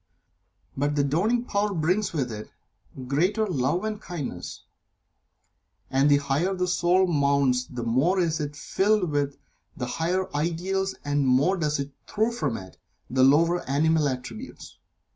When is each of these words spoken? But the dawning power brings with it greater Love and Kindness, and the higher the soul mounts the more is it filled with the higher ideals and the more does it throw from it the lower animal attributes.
But 0.75 0.95
the 0.95 1.03
dawning 1.03 1.45
power 1.45 1.75
brings 1.75 2.11
with 2.11 2.31
it 2.31 2.49
greater 3.07 3.45
Love 3.45 3.83
and 3.83 4.01
Kindness, 4.01 4.63
and 5.91 6.09
the 6.09 6.17
higher 6.17 6.55
the 6.55 6.65
soul 6.67 7.05
mounts 7.05 7.65
the 7.65 7.83
more 7.83 8.19
is 8.19 8.39
it 8.39 8.55
filled 8.55 9.11
with 9.11 9.37
the 9.77 9.85
higher 9.85 10.35
ideals 10.35 10.95
and 11.05 11.19
the 11.19 11.27
more 11.27 11.55
does 11.55 11.77
it 11.77 11.91
throw 12.07 12.31
from 12.31 12.57
it 12.57 12.79
the 13.11 13.21
lower 13.21 13.61
animal 13.69 14.07
attributes. 14.09 14.79